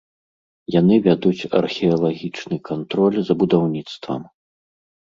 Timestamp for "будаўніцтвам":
3.45-4.21